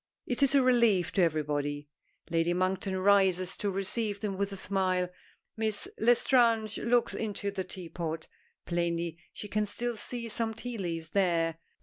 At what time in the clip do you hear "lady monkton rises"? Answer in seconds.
2.31-3.55